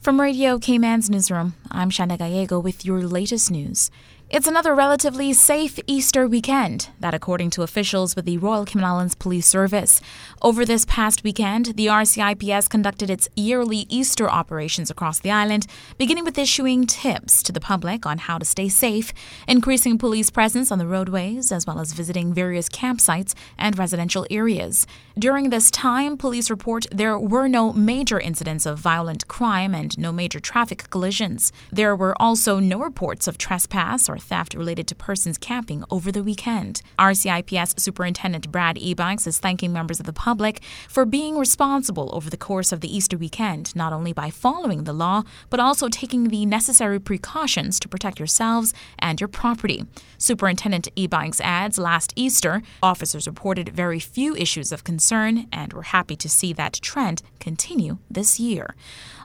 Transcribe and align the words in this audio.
From 0.00 0.18
Radio 0.18 0.58
Cayman's 0.58 1.10
newsroom, 1.10 1.52
I'm 1.70 1.90
Shana 1.90 2.16
Gallego 2.16 2.58
with 2.58 2.86
your 2.86 3.02
latest 3.02 3.50
news. 3.50 3.90
It's 4.32 4.46
another 4.46 4.76
relatively 4.76 5.32
safe 5.32 5.80
Easter 5.88 6.28
weekend, 6.28 6.90
that 7.00 7.14
according 7.14 7.50
to 7.50 7.62
officials 7.62 8.14
with 8.14 8.26
the 8.26 8.38
Royal 8.38 8.64
Cayman 8.64 8.84
Islands 8.84 9.16
Police 9.16 9.48
Service. 9.48 10.00
Over 10.40 10.64
this 10.64 10.84
past 10.84 11.24
weekend, 11.24 11.74
the 11.74 11.88
RCIPS 11.88 12.70
conducted 12.70 13.10
its 13.10 13.28
yearly 13.34 13.86
Easter 13.88 14.30
operations 14.30 14.88
across 14.88 15.18
the 15.18 15.32
island, 15.32 15.66
beginning 15.98 16.22
with 16.22 16.38
issuing 16.38 16.86
tips 16.86 17.42
to 17.42 17.50
the 17.50 17.58
public 17.58 18.06
on 18.06 18.18
how 18.18 18.38
to 18.38 18.44
stay 18.44 18.68
safe, 18.68 19.12
increasing 19.48 19.98
police 19.98 20.30
presence 20.30 20.70
on 20.70 20.78
the 20.78 20.86
roadways, 20.86 21.50
as 21.50 21.66
well 21.66 21.80
as 21.80 21.92
visiting 21.92 22.32
various 22.32 22.68
campsites 22.68 23.34
and 23.58 23.76
residential 23.76 24.28
areas. 24.30 24.86
During 25.18 25.50
this 25.50 25.72
time, 25.72 26.16
police 26.16 26.50
report 26.50 26.86
there 26.92 27.18
were 27.18 27.48
no 27.48 27.72
major 27.72 28.20
incidents 28.20 28.64
of 28.64 28.78
violent 28.78 29.26
crime 29.26 29.74
and 29.74 29.98
no 29.98 30.12
major 30.12 30.38
traffic 30.38 30.88
collisions. 30.90 31.52
There 31.72 31.96
were 31.96 32.14
also 32.22 32.60
no 32.60 32.78
reports 32.78 33.26
of 33.26 33.36
trespass 33.36 34.08
or 34.08 34.19
theft 34.20 34.54
related 34.54 34.86
to 34.88 34.94
persons 34.94 35.38
camping 35.38 35.84
over 35.90 36.12
the 36.12 36.22
weekend. 36.22 36.82
RCIPS 36.98 37.80
Superintendent 37.80 38.52
Brad 38.52 38.76
Ebanks 38.76 39.26
is 39.26 39.38
thanking 39.38 39.72
members 39.72 39.98
of 39.98 40.06
the 40.06 40.12
public 40.12 40.62
for 40.88 41.04
being 41.04 41.38
responsible 41.38 42.10
over 42.12 42.30
the 42.30 42.36
course 42.36 42.72
of 42.72 42.80
the 42.80 42.94
Easter 42.94 43.16
weekend, 43.16 43.74
not 43.74 43.92
only 43.92 44.12
by 44.12 44.30
following 44.30 44.84
the 44.84 44.92
law, 44.92 45.22
but 45.48 45.60
also 45.60 45.88
taking 45.88 46.28
the 46.28 46.46
necessary 46.46 47.00
precautions 47.00 47.80
to 47.80 47.88
protect 47.88 48.18
yourselves 48.18 48.74
and 48.98 49.20
your 49.20 49.28
property. 49.28 49.84
Superintendent 50.18 50.88
Ebanks 50.96 51.40
adds 51.40 51.78
last 51.78 52.12
Easter, 52.16 52.62
officers 52.82 53.26
reported 53.26 53.70
very 53.70 53.98
few 53.98 54.36
issues 54.36 54.72
of 54.72 54.84
concern 54.84 55.46
and 55.52 55.72
were 55.72 55.82
happy 55.82 56.16
to 56.16 56.28
see 56.28 56.52
that 56.52 56.74
trend 56.74 57.22
continue 57.38 57.98
this 58.10 58.38
year. 58.38 58.74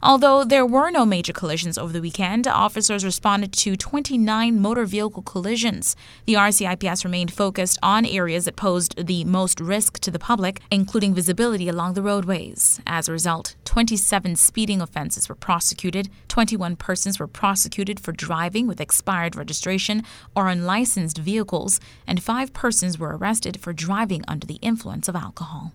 Although 0.01 0.43
there 0.43 0.65
were 0.65 0.91
no 0.91 1.05
major 1.05 1.33
collisions 1.33 1.77
over 1.77 1.91
the 1.91 2.01
weekend, 2.01 2.47
officers 2.47 3.03
responded 3.03 3.51
to 3.53 3.75
29 3.75 4.59
motor 4.59 4.84
vehicle 4.85 5.23
collisions. 5.23 5.95
The 6.25 6.33
RCIPS 6.33 7.03
remained 7.03 7.33
focused 7.33 7.77
on 7.81 8.05
areas 8.05 8.45
that 8.45 8.55
posed 8.55 9.05
the 9.05 9.23
most 9.23 9.59
risk 9.59 9.99
to 9.99 10.11
the 10.11 10.19
public, 10.19 10.61
including 10.71 11.13
visibility 11.13 11.67
along 11.69 11.93
the 11.93 12.01
roadways. 12.01 12.79
As 12.85 13.07
a 13.07 13.11
result, 13.11 13.55
27 13.65 14.35
speeding 14.35 14.81
offenses 14.81 15.29
were 15.29 15.35
prosecuted, 15.35 16.09
21 16.27 16.75
persons 16.75 17.19
were 17.19 17.27
prosecuted 17.27 17.99
for 17.99 18.11
driving 18.11 18.67
with 18.67 18.81
expired 18.81 19.35
registration 19.35 20.03
or 20.35 20.47
unlicensed 20.47 21.17
vehicles, 21.17 21.79
and 22.07 22.21
five 22.21 22.53
persons 22.53 22.97
were 22.97 23.15
arrested 23.17 23.59
for 23.59 23.73
driving 23.73 24.23
under 24.27 24.47
the 24.47 24.59
influence 24.61 25.07
of 25.07 25.15
alcohol. 25.15 25.71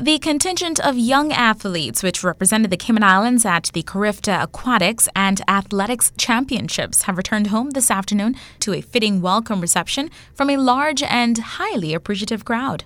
The 0.00 0.18
contingent 0.18 0.80
of 0.80 0.98
young 0.98 1.32
athletes 1.32 2.02
which 2.02 2.24
represented 2.24 2.72
the 2.72 2.76
Cayman 2.76 3.04
Islands 3.04 3.44
at 3.46 3.70
the 3.72 3.84
Carifta 3.84 4.42
Aquatics 4.42 5.08
and 5.14 5.40
Athletics 5.46 6.10
Championships 6.18 7.02
have 7.02 7.16
returned 7.16 7.46
home 7.46 7.70
this 7.70 7.92
afternoon 7.92 8.34
to 8.58 8.72
a 8.72 8.80
fitting 8.80 9.22
welcome 9.22 9.60
reception 9.60 10.10
from 10.34 10.50
a 10.50 10.56
large 10.56 11.04
and 11.04 11.38
highly 11.38 11.94
appreciative 11.94 12.44
crowd. 12.44 12.82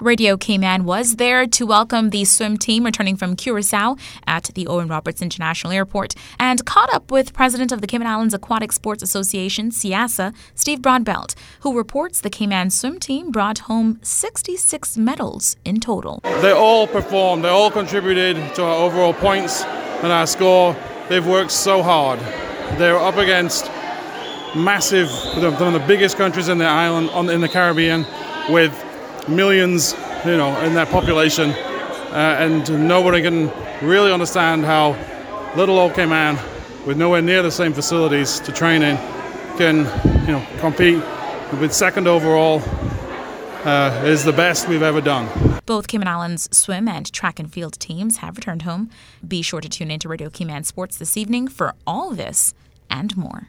Radio 0.00 0.36
Cayman 0.36 0.84
was 0.84 1.16
there 1.16 1.46
to 1.46 1.66
welcome 1.66 2.10
the 2.10 2.24
swim 2.24 2.56
team 2.56 2.84
returning 2.84 3.16
from 3.16 3.36
Curacao 3.36 3.96
at 4.26 4.50
the 4.54 4.66
Owen 4.66 4.88
Roberts 4.88 5.22
International 5.22 5.72
Airport 5.72 6.14
and 6.38 6.64
caught 6.64 6.92
up 6.92 7.12
with 7.12 7.32
President 7.32 7.70
of 7.70 7.80
the 7.80 7.86
Cayman 7.86 8.08
Islands 8.08 8.34
Aquatic 8.34 8.72
Sports 8.72 9.04
Association, 9.04 9.70
CIASA, 9.70 10.34
Steve 10.56 10.80
Broadbelt, 10.80 11.36
who 11.60 11.76
reports 11.76 12.20
the 12.20 12.28
Cayman 12.28 12.70
swim 12.70 12.98
team 12.98 13.30
brought 13.30 13.60
home 13.60 14.00
66 14.02 14.98
medals 14.98 15.56
in 15.64 15.78
total. 15.78 16.20
They 16.40 16.52
all 16.52 16.88
performed, 16.88 17.44
they 17.44 17.48
all 17.48 17.70
contributed 17.70 18.36
to 18.56 18.64
our 18.64 18.74
overall 18.74 19.14
points 19.14 19.62
and 19.62 20.10
our 20.10 20.26
score. 20.26 20.76
They've 21.08 21.26
worked 21.26 21.52
so 21.52 21.84
hard. 21.84 22.18
They're 22.78 22.98
up 22.98 23.16
against 23.16 23.70
massive, 24.56 25.08
one 25.36 25.44
of 25.44 25.72
the 25.72 25.84
biggest 25.86 26.16
countries 26.16 26.48
in 26.48 26.58
the 26.58 26.66
island, 26.66 27.30
in 27.30 27.40
the 27.40 27.48
Caribbean, 27.48 28.04
with 28.48 28.83
millions, 29.28 29.94
you 30.24 30.36
know, 30.36 30.58
in 30.62 30.74
their 30.74 30.86
population, 30.86 31.50
uh, 31.50 32.36
and 32.38 32.88
nobody 32.88 33.22
can 33.22 33.50
really 33.82 34.12
understand 34.12 34.64
how 34.64 34.96
little 35.56 35.78
old 35.78 35.94
Cayman, 35.94 36.38
with 36.86 36.96
nowhere 36.96 37.22
near 37.22 37.42
the 37.42 37.50
same 37.50 37.72
facilities 37.72 38.40
to 38.40 38.52
train 38.52 38.82
in, 38.82 38.96
can, 39.56 39.78
you 40.26 40.32
know, 40.32 40.46
compete 40.58 41.02
with 41.60 41.72
second 41.72 42.06
overall. 42.06 42.62
Uh, 43.64 44.02
is 44.04 44.24
the 44.24 44.32
best 44.32 44.68
we've 44.68 44.82
ever 44.82 45.00
done. 45.00 45.26
Both 45.64 45.86
Cayman 45.86 46.06
Islands 46.06 46.54
swim 46.54 46.86
and 46.86 47.10
track 47.10 47.38
and 47.38 47.50
field 47.50 47.80
teams 47.80 48.18
have 48.18 48.36
returned 48.36 48.60
home. 48.60 48.90
Be 49.26 49.40
sure 49.40 49.62
to 49.62 49.70
tune 49.70 49.90
into 49.90 50.06
Radio 50.06 50.28
Cayman 50.28 50.64
Sports 50.64 50.98
this 50.98 51.16
evening 51.16 51.48
for 51.48 51.74
all 51.86 52.10
this 52.10 52.52
and 52.90 53.16
more. 53.16 53.48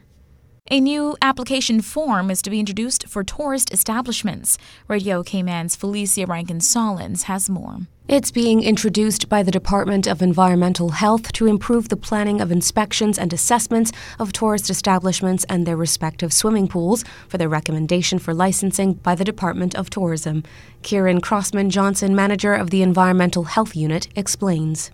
A 0.68 0.80
new 0.80 1.16
application 1.22 1.80
form 1.80 2.28
is 2.28 2.42
to 2.42 2.50
be 2.50 2.58
introduced 2.58 3.06
for 3.06 3.22
tourist 3.22 3.72
establishments. 3.72 4.58
Radio 4.88 5.22
Cayman's 5.22 5.76
Felicia 5.76 6.26
Rankin 6.26 6.58
Solins 6.58 7.22
has 7.24 7.48
more. 7.48 7.82
It's 8.08 8.32
being 8.32 8.64
introduced 8.64 9.28
by 9.28 9.44
the 9.44 9.52
Department 9.52 10.08
of 10.08 10.22
Environmental 10.22 10.88
Health 10.88 11.30
to 11.34 11.46
improve 11.46 11.88
the 11.88 11.96
planning 11.96 12.40
of 12.40 12.50
inspections 12.50 13.16
and 13.16 13.32
assessments 13.32 13.92
of 14.18 14.32
tourist 14.32 14.68
establishments 14.68 15.44
and 15.48 15.66
their 15.66 15.76
respective 15.76 16.32
swimming 16.32 16.66
pools 16.66 17.04
for 17.28 17.38
their 17.38 17.48
recommendation 17.48 18.18
for 18.18 18.34
licensing 18.34 18.94
by 18.94 19.14
the 19.14 19.24
Department 19.24 19.76
of 19.76 19.88
Tourism. 19.88 20.42
Kieran 20.82 21.20
Crossman 21.20 21.70
Johnson, 21.70 22.16
manager 22.16 22.54
of 22.54 22.70
the 22.70 22.82
Environmental 22.82 23.44
Health 23.44 23.76
Unit, 23.76 24.08
explains. 24.16 24.90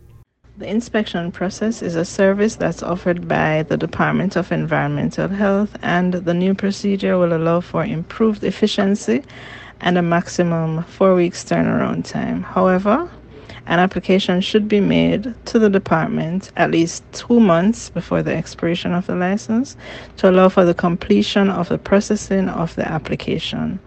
The 0.62 0.68
inspection 0.68 1.32
process 1.32 1.82
is 1.82 1.96
a 1.96 2.04
service 2.04 2.54
that's 2.54 2.84
offered 2.84 3.26
by 3.26 3.64
the 3.64 3.76
Department 3.76 4.36
of 4.36 4.52
Environmental 4.52 5.26
Health, 5.26 5.76
and 5.82 6.14
the 6.14 6.34
new 6.34 6.54
procedure 6.54 7.18
will 7.18 7.32
allow 7.36 7.58
for 7.58 7.84
improved 7.84 8.44
efficiency 8.44 9.24
and 9.80 9.98
a 9.98 10.02
maximum 10.02 10.84
four 10.84 11.16
weeks 11.16 11.42
turnaround 11.42 12.08
time. 12.08 12.44
However, 12.44 13.10
an 13.66 13.80
application 13.80 14.40
should 14.40 14.68
be 14.68 14.78
made 14.78 15.34
to 15.46 15.58
the 15.58 15.68
department 15.68 16.52
at 16.56 16.70
least 16.70 17.02
two 17.12 17.40
months 17.40 17.90
before 17.90 18.22
the 18.22 18.32
expiration 18.32 18.94
of 18.94 19.08
the 19.08 19.16
license 19.16 19.76
to 20.18 20.30
allow 20.30 20.48
for 20.48 20.64
the 20.64 20.74
completion 20.74 21.50
of 21.50 21.70
the 21.70 21.78
processing 21.78 22.48
of 22.48 22.72
the 22.76 22.88
application. 22.88 23.80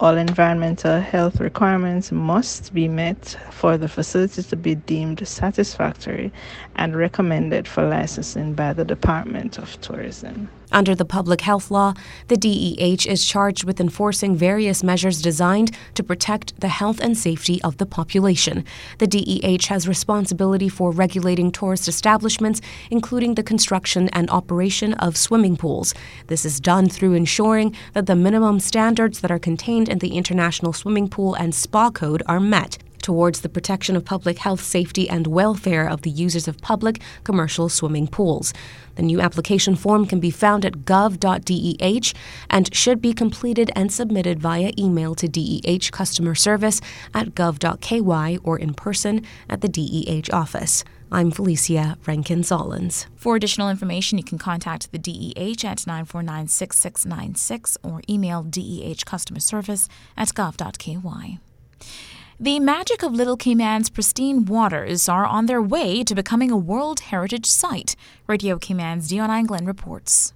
All 0.00 0.16
environmental 0.16 0.98
health 1.02 1.40
requirements 1.40 2.10
must 2.10 2.72
be 2.72 2.88
met 2.88 3.36
for 3.50 3.76
the 3.76 3.86
facility 3.86 4.42
to 4.42 4.56
be 4.56 4.74
deemed 4.74 5.28
satisfactory 5.28 6.32
and 6.74 6.96
recommended 6.96 7.68
for 7.68 7.86
licensing 7.86 8.54
by 8.54 8.72
the 8.72 8.86
Department 8.86 9.58
of 9.58 9.78
Tourism. 9.82 10.48
Under 10.72 10.94
the 10.94 11.04
public 11.04 11.40
health 11.40 11.70
law, 11.70 11.94
the 12.28 12.36
DEH 12.36 13.06
is 13.06 13.26
charged 13.26 13.64
with 13.64 13.80
enforcing 13.80 14.36
various 14.36 14.82
measures 14.84 15.20
designed 15.20 15.76
to 15.94 16.02
protect 16.04 16.60
the 16.60 16.68
health 16.68 17.00
and 17.00 17.18
safety 17.18 17.60
of 17.62 17.78
the 17.78 17.86
population. 17.86 18.64
The 18.98 19.06
DEH 19.06 19.66
has 19.68 19.88
responsibility 19.88 20.68
for 20.68 20.92
regulating 20.92 21.50
tourist 21.50 21.88
establishments, 21.88 22.60
including 22.90 23.34
the 23.34 23.42
construction 23.42 24.08
and 24.10 24.30
operation 24.30 24.94
of 24.94 25.16
swimming 25.16 25.56
pools. 25.56 25.92
This 26.28 26.44
is 26.44 26.60
done 26.60 26.88
through 26.88 27.14
ensuring 27.14 27.74
that 27.94 28.06
the 28.06 28.16
minimum 28.16 28.60
standards 28.60 29.20
that 29.20 29.30
are 29.30 29.38
contained 29.38 29.88
in 29.88 29.98
the 29.98 30.16
International 30.16 30.72
Swimming 30.72 31.08
Pool 31.08 31.34
and 31.34 31.54
Spa 31.54 31.90
Code 31.90 32.22
are 32.26 32.40
met 32.40 32.78
towards 33.02 33.40
the 33.40 33.48
protection 33.48 33.96
of 33.96 34.04
public 34.04 34.38
health, 34.38 34.62
safety, 34.62 35.08
and 35.08 35.26
welfare 35.26 35.88
of 35.88 36.02
the 36.02 36.10
users 36.10 36.48
of 36.48 36.60
public 36.60 37.00
commercial 37.24 37.68
swimming 37.68 38.06
pools. 38.06 38.52
The 38.96 39.02
new 39.02 39.20
application 39.20 39.76
form 39.76 40.06
can 40.06 40.20
be 40.20 40.30
found 40.30 40.64
at 40.64 40.84
gov.deh 40.84 42.12
and 42.50 42.74
should 42.74 43.00
be 43.00 43.12
completed 43.12 43.70
and 43.74 43.92
submitted 43.92 44.40
via 44.40 44.72
email 44.78 45.14
to 45.14 45.28
DEH 45.28 45.90
customer 45.90 46.34
service 46.34 46.80
at 47.14 47.34
gov.ky 47.34 48.38
or 48.38 48.58
in 48.58 48.74
person 48.74 49.24
at 49.48 49.60
the 49.60 49.68
DEH 49.68 50.32
office. 50.32 50.84
I'm 51.12 51.32
Felicia 51.32 51.96
Rankin 52.06 52.42
Solins. 52.42 53.06
For 53.16 53.34
additional 53.34 53.68
information, 53.68 54.16
you 54.16 54.22
can 54.22 54.38
contact 54.38 54.92
the 54.92 54.98
DEH 54.98 55.64
at 55.64 55.86
949 55.86 56.46
6696 56.46 57.78
or 57.82 58.02
email 58.08 58.44
DEH 58.44 59.04
customer 59.04 59.40
service 59.40 59.88
at 60.16 60.28
gov.ky. 60.28 61.38
The 62.42 62.58
magic 62.58 63.02
of 63.02 63.12
Little 63.12 63.36
Cayman's 63.36 63.90
pristine 63.90 64.46
waters 64.46 65.10
are 65.10 65.26
on 65.26 65.44
their 65.44 65.60
way 65.60 66.02
to 66.02 66.14
becoming 66.14 66.50
a 66.50 66.56
World 66.56 67.00
Heritage 67.00 67.44
Site, 67.44 67.94
Radio 68.26 68.56
Cayman's 68.56 69.08
Dion 69.08 69.28
Anglin 69.28 69.66
reports. 69.66 70.32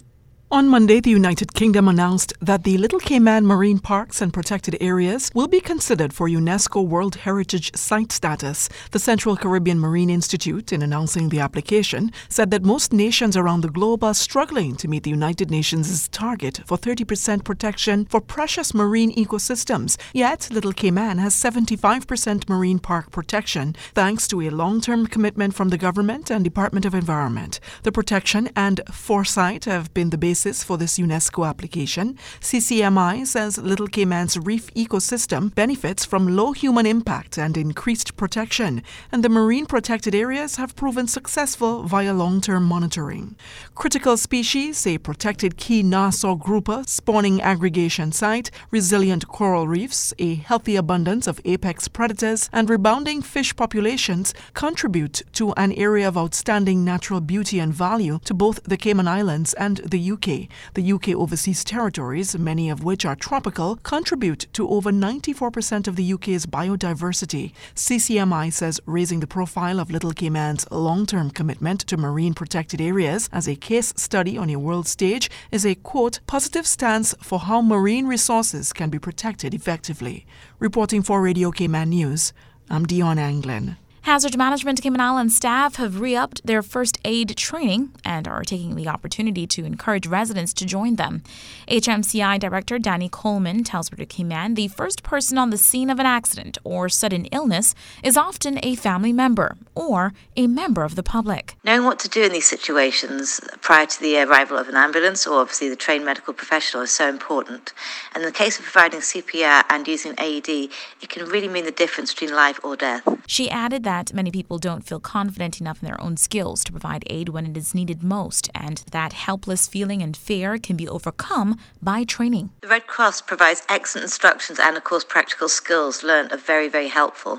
On 0.54 0.68
Monday, 0.68 1.00
the 1.00 1.10
United 1.10 1.52
Kingdom 1.52 1.88
announced 1.88 2.32
that 2.40 2.62
the 2.62 2.78
Little 2.78 3.00
Cayman 3.00 3.44
marine 3.44 3.80
parks 3.80 4.22
and 4.22 4.32
protected 4.32 4.76
areas 4.80 5.28
will 5.34 5.48
be 5.48 5.58
considered 5.58 6.12
for 6.12 6.28
UNESCO 6.28 6.86
World 6.86 7.16
Heritage 7.16 7.74
Site 7.74 8.12
status. 8.12 8.68
The 8.92 9.00
Central 9.00 9.36
Caribbean 9.36 9.80
Marine 9.80 10.10
Institute, 10.10 10.72
in 10.72 10.80
announcing 10.80 11.28
the 11.28 11.40
application, 11.40 12.12
said 12.28 12.52
that 12.52 12.62
most 12.62 12.92
nations 12.92 13.36
around 13.36 13.62
the 13.62 13.68
globe 13.68 14.04
are 14.04 14.14
struggling 14.14 14.76
to 14.76 14.86
meet 14.86 15.02
the 15.02 15.10
United 15.10 15.50
Nations' 15.50 16.06
target 16.06 16.60
for 16.66 16.78
30% 16.78 17.42
protection 17.42 18.04
for 18.04 18.20
precious 18.20 18.72
marine 18.72 19.12
ecosystems. 19.16 19.96
Yet, 20.12 20.48
Little 20.52 20.72
Cayman 20.72 21.18
has 21.18 21.34
75% 21.34 22.48
marine 22.48 22.78
park 22.78 23.10
protection, 23.10 23.74
thanks 23.92 24.28
to 24.28 24.40
a 24.42 24.50
long 24.50 24.80
term 24.80 25.08
commitment 25.08 25.52
from 25.52 25.70
the 25.70 25.78
government 25.78 26.30
and 26.30 26.44
Department 26.44 26.86
of 26.86 26.94
Environment. 26.94 27.58
The 27.82 27.90
protection 27.90 28.50
and 28.54 28.80
foresight 28.92 29.64
have 29.64 29.92
been 29.92 30.10
the 30.10 30.16
basis 30.16 30.44
basis 30.44 30.62
for 30.62 30.76
this 30.76 30.99
UNESCO 30.99 31.49
application, 31.49 32.19
CCMI 32.41 33.26
says 33.26 33.56
Little 33.56 33.88
Cayman's 33.88 34.37
reef 34.37 34.73
ecosystem 34.75 35.55
benefits 35.55 36.05
from 36.05 36.37
low 36.37 36.52
human 36.52 36.85
impact 36.85 37.38
and 37.38 37.56
increased 37.56 38.17
protection, 38.19 38.82
and 39.11 39.25
the 39.25 39.31
marine 39.31 39.64
protected 39.64 40.14
areas 40.14 40.56
have 40.56 40.76
proven 40.76 41.06
successful 41.08 41.85
via 41.85 42.12
long 42.12 42.43
term 42.43 42.64
monitoring. 42.64 43.37
Critical 43.75 44.19
species, 44.19 44.87
a 44.87 44.99
protected 44.99 45.56
key 45.56 45.82
Nassau 45.82 46.35
grouper 46.35 46.82
spawning 46.87 47.40
aggregation 47.40 48.12
site, 48.12 48.50
resilient 48.70 49.26
coral 49.29 49.67
reefs, 49.67 50.12
a 50.19 50.35
healthy 50.35 50.76
abundance 50.76 51.26
of 51.26 51.40
apex 51.47 51.88
predators, 51.88 52.50
and 52.52 52.69
rebounding 52.69 53.23
fish 53.23 53.56
populations 53.56 54.35
contribute 54.52 55.23
to 55.32 55.55
an 55.55 55.73
area 55.73 56.06
of 56.06 56.19
outstanding 56.19 56.85
natural 56.85 57.23
beauty 57.23 57.58
and 57.58 57.73
value 57.73 58.19
to 58.25 58.35
both 58.35 58.62
the 58.64 58.76
Cayman 58.76 59.08
Islands 59.08 59.55
and 59.55 59.79
the 59.79 60.11
UK. 60.12 60.33
The 60.75 60.92
UK 60.92 61.08
overseas 61.10 61.64
territories, 61.64 62.36
many 62.38 62.70
of 62.70 62.84
which 62.84 63.04
are 63.04 63.16
tropical, 63.16 63.76
contribute 63.76 64.46
to 64.52 64.69
over 64.69 64.90
94% 64.90 65.88
of 65.88 65.96
the 65.96 66.12
UK's 66.12 66.46
biodiversity. 66.46 67.52
CCMI 67.75 68.52
says 68.52 68.81
raising 68.86 69.20
the 69.20 69.26
profile 69.26 69.81
of 69.81 69.90
Little 69.90 70.12
Cayman's 70.12 70.70
long 70.70 71.06
term 71.06 71.31
commitment 71.31 71.81
to 71.82 71.96
marine 71.96 72.34
protected 72.34 72.81
areas 72.81 73.28
as 73.32 73.48
a 73.48 73.56
case 73.56 73.92
study 73.96 74.36
on 74.38 74.50
a 74.50 74.58
world 74.58 74.86
stage 74.86 75.31
is 75.50 75.64
a 75.64 75.75
quote, 75.75 76.20
positive 76.26 76.66
stance 76.66 77.14
for 77.20 77.38
how 77.40 77.60
marine 77.62 78.06
resources 78.06 78.72
can 78.72 78.90
be 78.90 78.98
protected 78.98 79.54
effectively. 79.54 80.26
Reporting 80.58 81.02
for 81.02 81.20
Radio 81.22 81.50
Cayman 81.50 81.90
News, 81.90 82.32
I'm 82.70 82.87
Dion 82.87 83.19
Anglin. 83.19 83.76
Hazard 84.04 84.36
Management 84.36 84.82
Cayman 84.82 85.00
Islands 85.00 85.34
staff 85.34 85.76
have 85.76 85.98
re 85.98 86.14
upped 86.14 86.46
their 86.46 86.62
first 86.62 86.98
aid 87.06 87.34
training 87.38 87.90
and 88.04 88.28
are 88.28 88.44
taking 88.44 88.76
the 88.76 88.86
opportunity 88.86 89.46
to 89.46 89.64
encourage 89.64 90.06
residents 90.06 90.52
to 90.52 90.66
join 90.66 90.96
them. 90.96 91.22
HMCI 91.68 92.38
Director 92.38 92.78
Danny 92.78 93.08
Coleman 93.08 93.64
tells 93.64 93.90
Radio 93.90 94.04
Cayman 94.04 94.56
the 94.56 94.68
first 94.68 95.02
person 95.02 95.38
on 95.38 95.48
the 95.48 95.56
scene 95.56 95.88
of 95.88 95.98
an 95.98 96.04
accident 96.04 96.58
or 96.64 96.90
sudden 96.90 97.24
illness 97.32 97.74
is 98.02 98.18
often 98.18 98.60
a 98.62 98.74
family 98.74 99.10
member 99.10 99.56
or 99.74 100.12
a 100.36 100.48
member 100.48 100.84
of 100.84 100.96
the 100.96 101.02
public. 101.02 101.56
Knowing 101.64 101.84
what 101.84 101.98
to 102.00 102.08
do 102.10 102.24
in 102.24 102.32
these 102.32 102.46
situations 102.46 103.40
prior 103.62 103.86
to 103.86 104.00
the 104.02 104.20
arrival 104.20 104.58
of 104.58 104.68
an 104.68 104.76
ambulance 104.76 105.26
or 105.26 105.40
obviously 105.40 105.70
the 105.70 105.76
trained 105.76 106.04
medical 106.04 106.34
professional 106.34 106.82
is 106.82 106.90
so 106.90 107.08
important. 107.08 107.72
And 108.14 108.22
in 108.22 108.28
the 108.28 108.36
case 108.36 108.58
of 108.58 108.66
providing 108.66 109.00
CPR 109.00 109.64
and 109.70 109.88
using 109.88 110.12
AED, 110.18 110.68
it 111.00 111.08
can 111.08 111.26
really 111.26 111.48
mean 111.48 111.64
the 111.64 111.70
difference 111.70 112.12
between 112.12 112.36
life 112.36 112.60
or 112.62 112.76
death. 112.76 113.08
She 113.26 113.48
added 113.48 113.84
that 113.84 113.94
that 113.94 114.12
many 114.12 114.32
people 114.32 114.58
don't 114.58 114.85
feel 114.88 114.99
confident 114.99 115.61
enough 115.61 115.81
in 115.81 115.87
their 115.87 116.00
own 116.00 116.17
skills 116.17 116.64
to 116.64 116.73
provide 116.73 117.05
aid 117.08 117.29
when 117.29 117.46
it 117.46 117.56
is 117.56 117.76
needed 117.79 118.02
most, 118.02 118.50
and 118.52 118.79
that 118.91 119.12
helpless 119.12 119.69
feeling 119.69 120.02
and 120.02 120.17
fear 120.17 120.58
can 120.58 120.76
be 120.76 120.88
overcome 120.88 121.56
by 121.81 122.02
training. 122.02 122.50
The 122.62 122.69
Red 122.76 122.88
Cross 122.88 123.23
provides 123.23 123.62
excellent 123.69 124.06
instructions 124.11 124.58
and, 124.58 124.76
of 124.76 124.82
course, 124.82 125.05
practical 125.05 125.49
skills 125.49 126.02
learned 126.02 126.32
are 126.32 126.44
very, 126.52 126.69
very 126.69 126.88
helpful. 126.88 127.35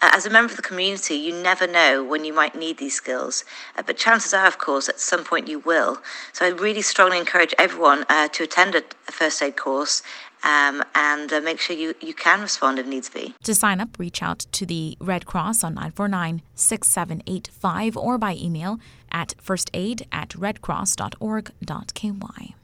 Uh, 0.00 0.10
as 0.12 0.24
a 0.26 0.30
member 0.30 0.52
of 0.52 0.56
the 0.56 0.68
community, 0.70 1.16
you 1.16 1.32
never 1.50 1.66
know 1.66 2.04
when 2.04 2.24
you 2.24 2.32
might 2.32 2.54
need 2.54 2.78
these 2.78 2.94
skills, 2.94 3.44
uh, 3.76 3.82
but 3.84 3.96
chances 3.96 4.32
are, 4.32 4.46
of 4.46 4.58
course, 4.58 4.88
at 4.88 5.00
some 5.00 5.24
point 5.24 5.48
you 5.48 5.58
will. 5.58 5.98
So 6.32 6.46
I 6.46 6.50
really 6.50 6.82
strongly 6.82 7.18
encourage 7.18 7.54
everyone 7.58 8.06
uh, 8.08 8.28
to 8.28 8.44
attend 8.44 8.76
a 8.76 8.82
first 9.10 9.42
aid 9.42 9.56
course 9.56 10.02
um, 10.46 10.82
and 10.94 11.32
uh, 11.32 11.40
make 11.40 11.58
sure 11.58 11.76
you, 11.76 11.94
you 12.00 12.14
can 12.14 12.40
respond 12.40 12.78
if 12.78 12.86
needs 12.86 13.10
be. 13.10 13.34
To 13.42 13.54
sign 13.54 13.80
up, 13.80 13.98
reach 13.98 14.22
out 14.22 14.46
to 14.52 14.64
the 14.64 14.96
Red 15.00 15.26
Cross 15.26 15.64
on 15.64 15.74
949 15.74 16.42
6785 16.54 17.96
or 17.96 18.16
by 18.16 18.34
email 18.34 18.78
at 19.10 19.34
firstaid 19.44 20.06
at 20.12 20.30
redcross.org.ky. 20.30 22.54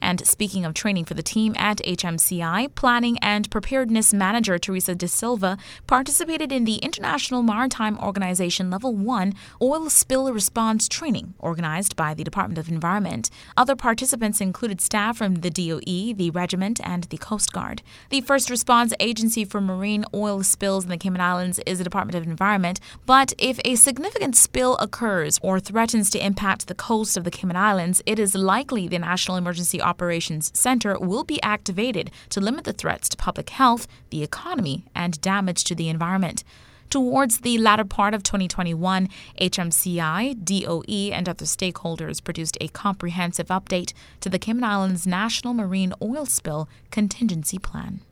And 0.00 0.26
speaking 0.26 0.64
of 0.64 0.74
training 0.74 1.04
for 1.04 1.14
the 1.14 1.22
team 1.22 1.54
at 1.56 1.78
HMCI, 1.78 2.74
Planning 2.74 3.18
and 3.22 3.48
Preparedness 3.50 4.12
Manager 4.12 4.58
Teresa 4.58 4.96
De 4.96 5.06
Silva 5.06 5.56
participated 5.86 6.50
in 6.50 6.64
the 6.64 6.76
International 6.76 7.42
Maritime 7.42 7.96
Organization 7.98 8.68
Level 8.68 8.94
1 8.94 9.32
Oil 9.62 9.88
Spill 9.88 10.32
Response 10.32 10.88
Training 10.88 11.34
organized 11.38 11.94
by 11.94 12.14
the 12.14 12.24
Department 12.24 12.58
of 12.58 12.68
Environment. 12.68 13.30
Other 13.56 13.76
participants 13.76 14.40
included 14.40 14.80
staff 14.80 15.18
from 15.18 15.36
the 15.36 15.50
DOE, 15.50 16.14
the 16.14 16.30
Regiment, 16.34 16.80
and 16.82 17.04
the 17.04 17.16
Coast 17.18 17.52
Guard. 17.52 17.82
The 18.10 18.22
first 18.22 18.50
response 18.50 18.92
agency 18.98 19.44
for 19.44 19.60
marine 19.60 20.04
oil 20.12 20.42
spills 20.42 20.82
in 20.82 20.90
the 20.90 20.96
Cayman 20.96 21.20
Islands 21.20 21.60
is 21.64 21.78
the 21.78 21.84
Department 21.84 22.16
of 22.16 22.26
Environment, 22.26 22.80
but 23.06 23.32
if 23.38 23.60
a 23.64 23.76
significant 23.76 24.34
spill 24.34 24.76
occurs 24.78 25.38
or 25.42 25.60
threatens 25.60 26.10
to 26.10 26.24
impact 26.24 26.66
the 26.66 26.74
coast 26.74 27.16
of 27.16 27.22
the 27.22 27.30
Cayman 27.30 27.56
Islands, 27.56 28.02
it 28.04 28.18
is 28.18 28.34
likely 28.34 28.88
the 28.88 28.98
National 28.98 29.36
Emergency 29.36 29.51
Operations 29.80 30.50
Center 30.54 30.98
will 30.98 31.24
be 31.24 31.42
activated 31.42 32.10
to 32.30 32.40
limit 32.40 32.64
the 32.64 32.72
threats 32.72 33.08
to 33.10 33.16
public 33.16 33.50
health, 33.50 33.86
the 34.10 34.22
economy, 34.22 34.84
and 34.94 35.20
damage 35.20 35.64
to 35.64 35.74
the 35.74 35.88
environment. 35.88 36.44
Towards 36.90 37.38
the 37.38 37.56
latter 37.56 37.86
part 37.86 38.12
of 38.12 38.22
2021, 38.22 39.08
HMCI, 39.40 40.44
DOE, 40.44 41.14
and 41.14 41.26
other 41.26 41.46
stakeholders 41.46 42.22
produced 42.22 42.58
a 42.60 42.68
comprehensive 42.68 43.46
update 43.46 43.94
to 44.20 44.28
the 44.28 44.38
Cayman 44.38 44.62
Islands 44.62 45.06
National 45.06 45.54
Marine 45.54 45.94
Oil 46.02 46.26
Spill 46.26 46.68
Contingency 46.90 47.58
Plan. 47.58 48.02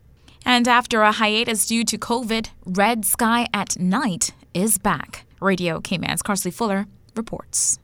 And 0.46 0.66
after 0.66 1.02
a 1.02 1.12
hiatus 1.12 1.66
due 1.66 1.84
to 1.84 1.98
COVID, 1.98 2.48
Red 2.64 3.04
Sky 3.04 3.46
at 3.52 3.78
Night 3.78 4.32
is 4.54 4.78
back. 4.78 5.26
Radio 5.40 5.80
Cayman's 5.80 6.22
Carsley 6.22 6.52
Fuller 6.52 6.86
reports. 7.14 7.78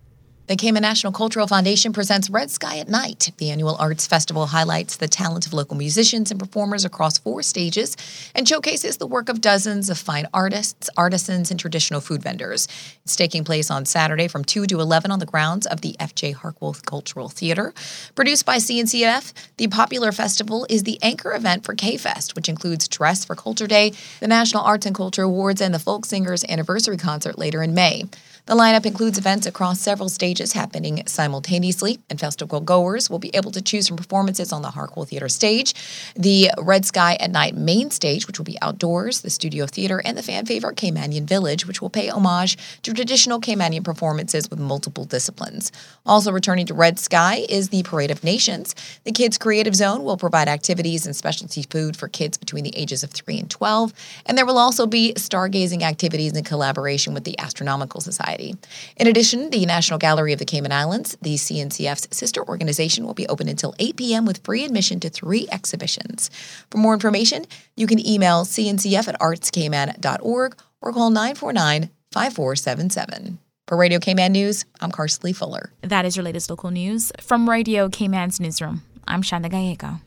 The 0.48 0.54
Cayman 0.54 0.82
National 0.82 1.12
Cultural 1.12 1.48
Foundation 1.48 1.93
presents 1.93 2.31
Red 2.31 2.52
Sky 2.52 2.78
at 2.78 2.88
Night. 2.88 3.32
The 3.38 3.50
annual 3.50 3.75
arts 3.81 4.06
festival 4.06 4.46
highlights 4.46 4.96
the 4.96 5.08
talent 5.08 5.44
of 5.44 5.52
local 5.52 5.76
musicians 5.76 6.31
and 6.31 6.38
performers 6.38 6.84
across 6.84 7.19
four 7.19 7.43
stages 7.43 7.96
and 8.32 8.48
showcases 8.48 8.98
the 8.98 9.08
work 9.08 9.28
of 9.28 9.40
dozens 9.40 9.90
of 9.90 9.98
fine 9.98 10.28
artists, 10.32 10.88
artisans, 10.96 11.50
and 11.50 11.58
traditional 11.58 12.00
food 12.00 12.22
vendors. 12.22 12.69
It's 13.02 13.16
taking 13.16 13.43
place 13.43 13.72
on 13.72 13.87
Saturday 13.87 14.28
from 14.28 14.44
2 14.44 14.66
to 14.66 14.78
11 14.78 15.10
on 15.10 15.19
the 15.19 15.26
grounds 15.26 15.66
of 15.66 15.81
the 15.81 15.96
F.J. 15.98 16.31
Harquail 16.31 16.75
Cultural 16.75 17.28
Theater. 17.28 17.75
Produced 18.14 18.46
by 18.46 18.58
CNCF, 18.58 19.32
the 19.56 19.66
popular 19.66 20.12
festival 20.12 20.64
is 20.70 20.84
the 20.84 21.02
anchor 21.02 21.34
event 21.34 21.64
for 21.64 21.75
Cayfest, 21.75 22.37
which 22.37 22.48
includes 22.48 22.87
Dress 22.87 23.24
for 23.24 23.34
Culture 23.34 23.67
Day, 23.67 23.94
the 24.20 24.29
National 24.29 24.62
Arts 24.62 24.86
and 24.86 24.94
Culture 24.94 25.22
Awards, 25.22 25.60
and 25.60 25.74
the 25.74 25.81
Folk 25.81 26.06
Singers 26.06 26.44
Anniversary 26.44 26.98
Concert 26.98 27.36
later 27.36 27.65
in 27.65 27.74
May. 27.74 28.05
The 28.46 28.55
lineup 28.55 28.86
includes 28.86 29.19
events 29.19 29.44
across 29.44 29.81
several 29.81 30.08
stages 30.08 30.53
happening 30.53 31.03
simultaneously, 31.08 31.98
and 32.08 32.20
festival 32.20 32.60
goers 32.60 33.10
will 33.10 33.19
be 33.19 33.34
able 33.34 33.50
to 33.50 33.60
choose 33.60 33.88
from 33.88 33.96
performances 33.96 34.53
on 34.53 34.62
the 34.62 34.70
Harquail 34.70 35.05
Theater 35.05 35.29
stage, 35.29 35.74
the 36.15 36.53
Red 36.56 36.84
Sky 36.84 37.17
at 37.19 37.32
Night 37.32 37.56
main 37.56 37.91
stage, 37.91 38.29
which 38.29 38.38
will 38.38 38.44
be 38.44 38.56
outdoors, 38.62 39.22
the 39.22 39.31
Studio 39.31 39.67
Theater, 39.67 40.00
and 40.05 40.17
the 40.17 40.22
fan 40.22 40.46
favorite 40.46 40.76
Caymanian 40.76 41.24
Village, 41.24 41.67
which 41.67 41.82
will 41.82 41.91
pay 41.91 42.08
homage 42.08 42.56
to 42.82 42.94
traditional 42.94 43.41
Caymanian 43.41 43.82
performances 43.82 44.48
with 44.48 44.60
multiple 44.60 45.05
disciplines. 45.05 45.72
Also 46.06 46.31
returning 46.31 46.67
to 46.67 46.74
Red 46.74 47.00
Sky 47.00 47.44
is 47.48 47.70
the 47.70 47.82
Parade 47.82 48.12
of 48.12 48.22
Nations. 48.22 48.76
The 49.03 49.10
Kids 49.10 49.38
Creative 49.38 49.74
Zone 49.74 50.05
will 50.05 50.17
provide 50.17 50.46
activities 50.46 51.05
and 51.05 51.17
specialty 51.17 51.65
food 51.65 51.96
for 51.96 52.06
kids 52.06 52.38
between 52.38 52.62
the 52.62 52.76
ages 52.76 53.03
of 53.03 53.10
3 53.10 53.41
and 53.41 53.50
12, 53.50 53.93
and 54.24 54.38
there 54.38 54.46
will 54.46 54.58
also 54.58 54.86
be 54.86 55.15
stargazing 55.15 55.82
activities 55.82 56.32
in 56.32 56.44
collaboration 56.44 57.12
with 57.12 57.24
the 57.24 57.36
Astronomical 57.41 58.00
Society. 58.00 58.35
Society. 58.36 58.56
In 58.96 59.06
addition, 59.06 59.50
the 59.50 59.64
National 59.66 59.98
Gallery 59.98 60.32
of 60.32 60.38
the 60.38 60.44
Cayman 60.44 60.72
Islands, 60.72 61.16
the 61.22 61.34
CNCF's 61.34 62.16
sister 62.16 62.46
organization, 62.46 63.06
will 63.06 63.14
be 63.14 63.26
open 63.28 63.48
until 63.48 63.74
8 63.78 63.96
p.m. 63.96 64.26
with 64.26 64.44
free 64.44 64.64
admission 64.64 65.00
to 65.00 65.10
three 65.10 65.48
exhibitions. 65.50 66.31
For 66.70 66.78
more 66.78 66.94
information, 66.94 67.46
you 67.76 67.86
can 67.86 68.05
email 68.06 68.44
cncf 68.44 69.08
at 69.08 69.20
artscayman.org 69.20 70.56
or 70.81 70.93
call 70.93 71.10
949 71.10 71.90
5477. 72.12 73.38
For 73.66 73.76
Radio 73.76 73.98
Cayman 73.98 74.32
News, 74.32 74.64
I'm 74.81 74.93
Carsley 74.93 75.34
Fuller. 75.34 75.72
That 75.82 76.05
is 76.05 76.16
your 76.16 76.24
latest 76.24 76.50
local 76.50 76.70
news 76.70 77.10
from 77.20 77.50
Radio 77.50 77.88
Cayman's 77.88 78.38
newsroom. 78.38 78.82
I'm 79.08 79.22
Shanda 79.22 79.50
Gallego. 79.50 80.00